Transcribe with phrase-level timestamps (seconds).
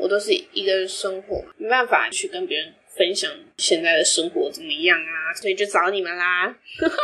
[0.00, 6.56] 我都是一个人生活，没办法去跟别人分享现在的生活怎么样啊，所以就找你们啦。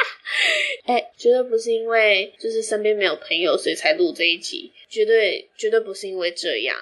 [0.88, 6.74] 哎，绝对不是因为就是身边没有朋友，所以才录这一集，绝对绝对不是因为这样。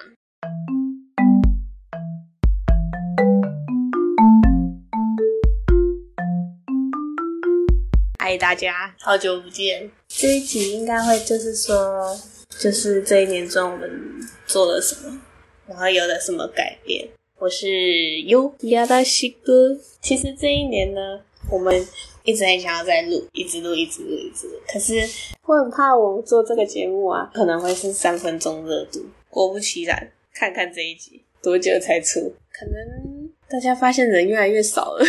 [8.17, 9.91] 嗨，大家，好久不见。
[10.07, 12.17] 这一集应该会就是说，
[12.57, 13.91] 就是这一年中我们
[14.47, 15.21] 做了什么。
[15.67, 17.07] 然后有了什么改变？
[17.39, 19.75] 我是优亚达西哥。
[19.99, 21.19] 其实这一年呢，
[21.49, 21.73] 我们
[22.23, 24.53] 一直很想要再录，一直录，一直录，一直录。
[24.67, 24.93] 可是
[25.43, 29.03] 我很怕我做这个节目啊，可能会是三分钟热度。
[29.29, 32.33] 果不其然，看看这一集多久才出？
[32.53, 35.03] 可能大家发现人越来越少了，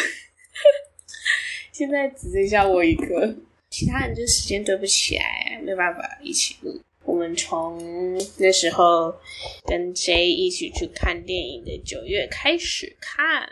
[1.71, 3.35] 现在只剩下我一个，
[3.69, 6.81] 其他人就时间对不起来，没办法一起录。
[7.35, 7.83] 从
[8.37, 9.15] 那时候
[9.67, 13.49] 跟 J 一起去看电影的九月开始看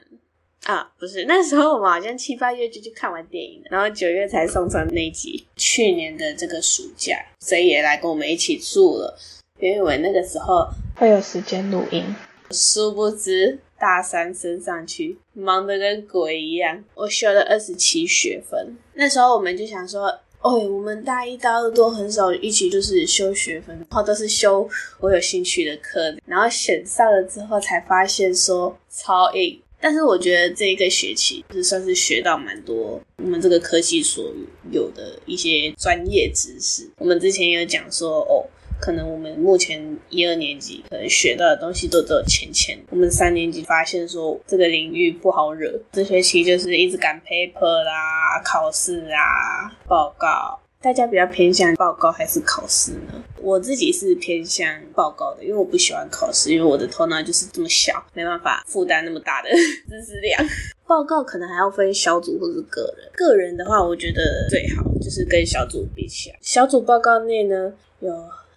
[0.64, 5.46] 啊，不是那时候我们好像七八月就去看完电影了，然后九月才送上那集。
[5.56, 9.18] 去年的这个暑假，J 也来跟我们一起住了，
[9.60, 12.02] 因为我那个时候会有时间录音，
[12.50, 16.84] 殊不知大三升上去，忙得跟鬼一样。
[16.94, 20.20] 我修了二十七学分，那时候我们就想说。
[20.44, 24.68] 哦，我们大一、大二都很少一起就是修学分，然后都是修
[25.00, 29.58] 我有兴趣的课，然后选上了之后才发现说超硬。
[29.80, 34.32] 但是我觉得这一个学期就是算是学到蛮多我们这个科技所
[34.70, 36.88] 有的一些专业知识。
[36.98, 38.44] 我们之前有讲说哦。
[38.80, 50.60] 可能我们目前一二年级可能学到的东西都只有浅浅，我们三年级发现说这个领域不好惹，这学期就是一直赶 paper 啦、考试啊、报告。
[50.82, 53.24] 大家比较偏向报告还是考试呢？
[53.40, 60.44] 我自己是偏向报告的，因为我不喜欢考试，因为我的头脑就是这么小，没办法负担那么大的知识量。
[60.86, 68.12] 报告可能还要分小组或者个人，个人的话，我觉得最好就是跟小组比起来，小组报告内呢有。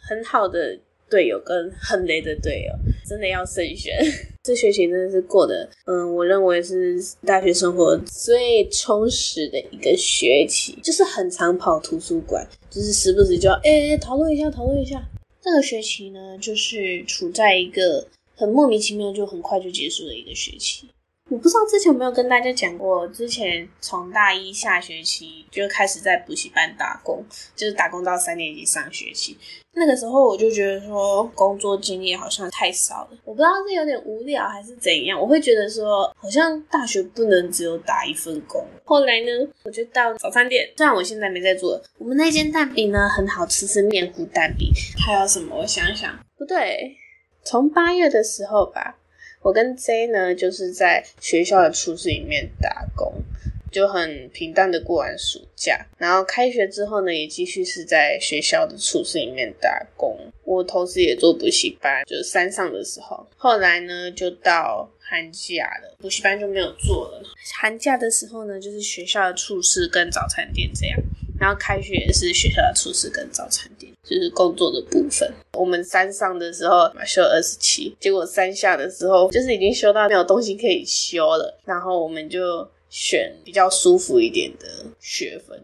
[0.07, 0.77] 很好的
[1.09, 2.73] 队友跟很雷的队友，
[3.05, 3.93] 真的要慎选。
[4.43, 15.03] 这学期真的是过得，嗯，我认为是大学生活最充实的一个学期，就是很常跑图书馆，就是时不时就要哎讨论一下，讨论一下。
[15.41, 20.87] 这个学期呢，就是处在一个很莫名其妙就很快就结束的一个学期。
[21.29, 27.21] 我不知道之前有没有跟大家讲过，之前从大一下学期就开始在补习班打工，
[27.53, 29.37] 就是打工到三年级上学期。
[29.73, 35.19] 那个时候我就觉得说，工作经验好像太少了，我不知道是有点无聊还是怎样。
[35.19, 38.65] 我会觉得说，好像大学不能只有打一份工。
[38.85, 39.27] 后来呢，
[39.63, 44.71] 我就到早餐店，虽然我现在没在做，我们那间蛋饼呢很好吃，是面糊蛋饼。
[45.05, 45.57] 还有什么？
[45.57, 46.95] 我想想，不对，
[47.43, 48.97] 从八月的时候吧。
[49.41, 53.13] 我跟 J 呢，就是在学校的厨师里面打工，
[53.71, 55.85] 就很平淡的过完暑假。
[55.97, 60.17] 然后开学之后呢，也继续是在学校的厨师里面打工。
[60.43, 63.25] 我同时也做补习班，就是山上的时候。
[63.35, 67.23] 后来呢，就到寒假了，补习班就没有做了。
[67.55, 70.97] 寒假的时候呢，就是学校的厨师跟早餐店这样。
[71.39, 75.29] 然后开学也是学校的厨师跟早餐店，就是工作的部分。
[75.53, 85.59] 我们山上的时候修二十七，结果山下的时候就是已经修到没有东西可以修了，然后我们就选比较舒服一点的学分，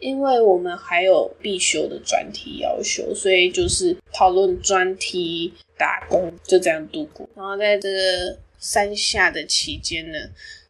[0.00, 7.28] 因为我们还有必修的专题要修，所以就是讨论专题、打工，就这样度过。
[7.36, 10.18] 然后在这个山下的期间呢。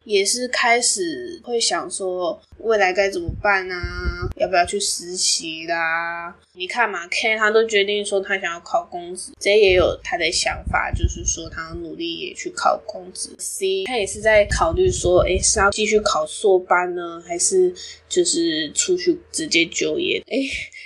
[0.03, 4.29] 也是开始会想说未来该怎么办啊？
[4.37, 6.33] 要不要去实习啦？
[6.53, 13.29] 你看嘛，K 他都决定说他想要考公职，J 也有他的想法，就是说他努力也去考公职。
[13.39, 17.73] C 他也是在考虑说，哎，是要继续考硕班呢，还是
[18.07, 20.23] 就是出去直接就业？
[20.27, 20.37] 哎。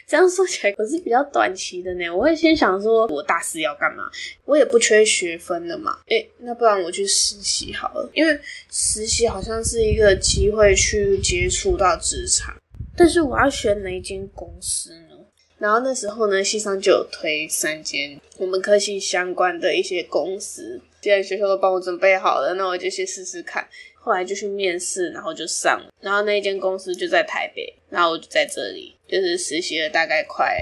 [0.09, 2.09] 这样说起来，我是比较短期的呢。
[2.09, 4.09] 我会先想说，我大四要干嘛？
[4.45, 5.99] 我也不缺学分的嘛。
[6.07, 8.39] 诶，那不然我去实习好了，因为
[8.71, 12.55] 实习好像是一个机会去接触到职场。
[12.95, 15.15] 但是我要选哪一间公司呢？
[15.57, 23.67] 然后那时候呢，系上就有推三间我们科系相关的一些公司，既然学校都帮我准备好了，那我就去试试看。
[23.93, 25.91] 后来就去面试，然后就上了。
[25.99, 30.57] 然后那一间公司就在台北，然后我就在这里，就是实习了大概快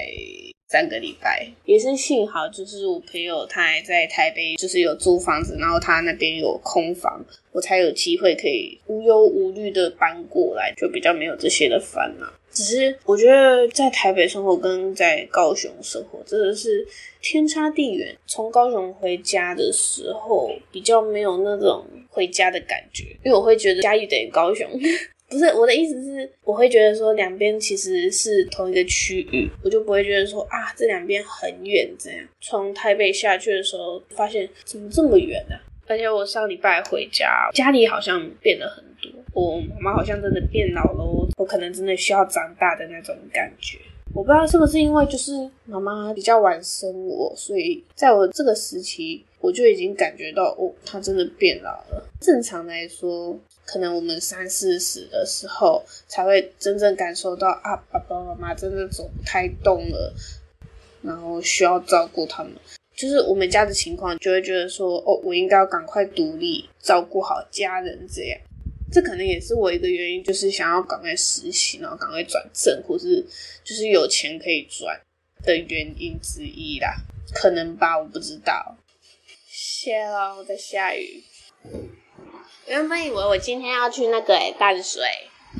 [0.68, 1.46] 三个礼拜。
[1.64, 12.26] 也是幸好，就是我朋友他还在台北，就是有租房子，然后他那边有空房，我才有机会可以无忧无虑的搬过来，就比较没有这些的烦恼。
[12.50, 16.86] 只是我觉得在台北生活跟在高雄生活真的是
[17.20, 18.16] 天差地远。
[18.26, 24.66] 从高雄回家的时候，比较没有那种回家的感觉，因为我会觉得嘉义等于高雄。
[25.28, 32.20] 不是我的意思是，我会觉得说两边其实是同一个区域，我就不会觉得说啊这两边很远这样。
[32.40, 35.56] 从台北下去的时候，发现怎么这么远呢？
[35.88, 43.78] 而且我上礼拜回家，家里好像变了很多，我妈妈好像真的变老了，我可能真的需要长大的那种感觉。
[44.14, 45.32] 我不知道是不是因为就是
[45.66, 52.04] 妈妈比较晚生我，所以在我这个时期，我就已经感觉到哦，他真的变老了。
[52.20, 53.38] 正常来说。
[53.68, 60.14] 可能我们三四十的时候才会真正感受到啊，爸爸妈妈真的走不太动了，
[61.02, 62.52] 然后需要照顾他们。
[62.94, 68.38] 就是我们家的情况，就会觉得说，哦，我应该要赶快独立，照顾好家人这样。
[68.92, 73.20] 这可能也是我一个原因，就是想要赶快实习，然后赶快转正，或是
[73.64, 74.96] 就是有钱可以赚
[75.42, 76.94] 的原因之一啦。
[77.34, 78.75] 可能吧，我不知道。
[79.78, 81.22] 谢了，在下雨。
[82.66, 85.02] 原本以为我今天要去那个诶淡水，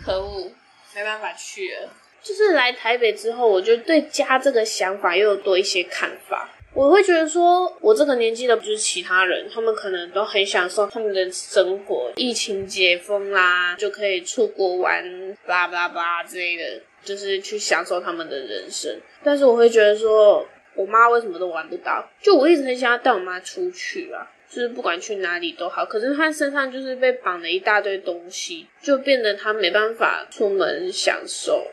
[0.02, 0.50] 可恶，
[0.94, 1.90] 没办法去了。
[2.22, 6.48] 就是来台北之后，我就对家这个想法又有多一些看法。
[6.72, 15.04] 我会觉得说，我这个年纪的，不是其他人，他们可能都很享受他们的生活，疫情解封啦，就可以出国玩，
[15.46, 18.98] 巴拉巴拉之类的，就是去享受他们的人生。
[19.22, 22.08] 但是我会觉得说，我妈为什么都玩不到？
[22.22, 24.30] 就我一直很想要带我妈出去啊。
[24.48, 31.66] 就是不管去哪里都好，可是她身上就是被绑了一大堆东西，就变得她没办法出门享受。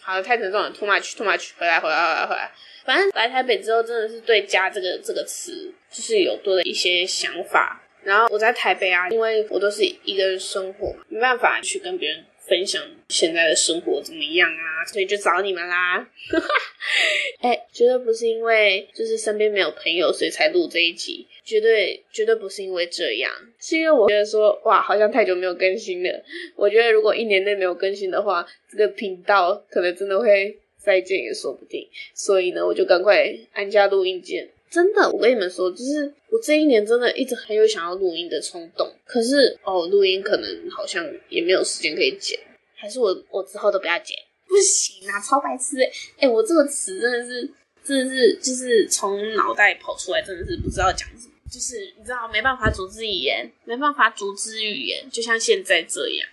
[0.00, 2.50] 好了，太沉重了，too much，too much，回来，回来，回来，回来。
[2.84, 7.80] 反正来台北之后，真的是对“家”这个这个词，就是有多了一些想法。
[8.02, 12.24] 然后我在台北啊，因为我都是一个人生活，没办法去跟别人。
[12.48, 14.86] 分享现在的生活怎么样啊？
[14.86, 16.06] 所以就找你们啦。
[17.42, 21.26] 哎，绝对不是因为就是身边没有朋友，所以才录这一集。
[21.44, 23.30] 绝对绝对不是因为这样，
[23.60, 26.24] 是因为我觉得说，哇，好像太久没有更新了。
[26.56, 31.86] 我觉得如果一年内没有更新的话，这个频道可能真的会再见也说不定。
[32.14, 34.48] 所以呢，我就赶快按下录音键。
[34.70, 38.90] 真的，我跟你们说，就是我这一年真的一直很有想要录音的冲动。
[39.04, 42.38] 可是哦，录音可能好像也没有时间可以剪，
[42.74, 44.16] 还是我我之后都不要剪？
[44.48, 45.76] 不行啊，超白痴！
[46.18, 47.48] 哎，我这个词真的是
[47.86, 56.28] 真的是就是从脑袋跑出来，真的是不知道讲什么，就是你知道没办法组织语言，没办法组织语言，就像现在这样。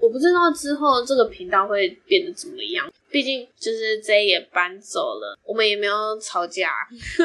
[0.00, 6.72] 我不知道之后这个频道会变得怎么样，毕竟就是 J 也搬走了，我们也没有吵架，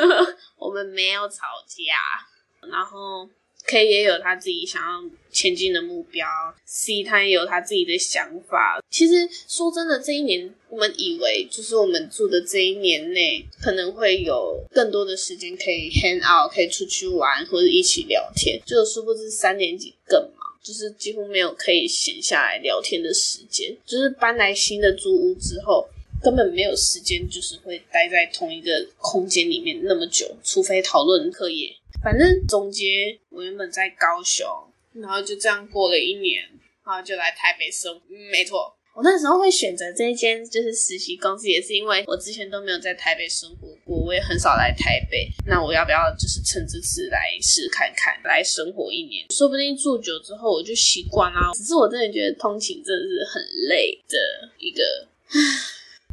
[0.60, 3.28] 我们没有吵架，然后
[3.68, 6.26] K 也有他自己想要前进的目标
[6.66, 8.84] ，C 他也有他自己的想法。
[8.90, 20.46] 其实说真的，这一年我们以为就是我们住的这一年内可能会有更多的时间可以 hang out，可以出去玩或者一起聊天，就殊不知三年级更忙。
[20.64, 25.88] 就是几乎没有可以闲下来聊天的时间，就是搬来新的租屋之后，
[26.24, 31.72] 根本没有时间，就是会待在同一个空间里面那么久，除非讨论课业。
[32.06, 34.46] 反正总结，我原本在高雄，
[34.94, 36.44] 然后就这样过了一年，
[36.86, 38.00] 然后就来台北生，
[38.32, 38.72] 没错。
[38.94, 45.28] 我那时候会选择这一间就是实习公司，也是因为我之前都没有在台北生活过，我也很少来台北。
[45.48, 49.26] 那我要不要就是趁这次来试看看，来生活一年？
[49.32, 51.54] 说不定住久之后我就习惯啦。
[51.56, 54.18] 只是我真的觉得通勤真的是很累的
[54.60, 54.84] 一个，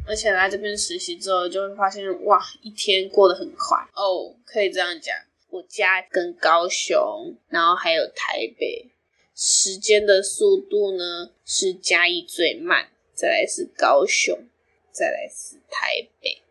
[0.07, 5.15] 而且来这边实习之后就会发现，哇，一天过得很快哦，可以这样讲。
[5.53, 8.89] 我家跟高雄，然后还有台北。
[9.35, 14.35] 时间的速度呢是嘉义最慢，再来是高雄，
[14.91, 16.41] 再来是台北。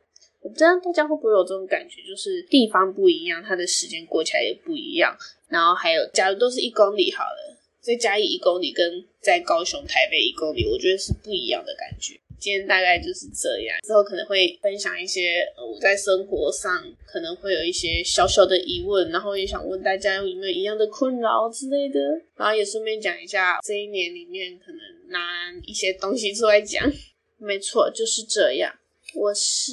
[0.40, 5.16] 我不知道大家会不会有这种感觉，就是地方不一样，它的时间过起来也不一样。
[5.49, 12.21] 然后还有，假如都是一公里好了，在嘉义一公里跟在高雄、台北一公里，我觉得是不一样的感觉。
[12.42, 22.00] 今天大概就是这样，之后可能会分享一些我在生活上可能会有一些小小的疑问，然后也想问大家有没有一样的困扰之类的，
[22.34, 24.80] 然后也顺便讲一下这一年里面可能
[25.11, 26.92] 拿一些东西出来讲。
[27.38, 28.75] 没错，就是这样。
[29.14, 29.72] 我是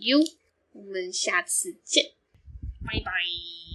[0.00, 0.18] U，
[0.72, 2.04] 我们下次见，
[2.84, 3.73] 拜拜。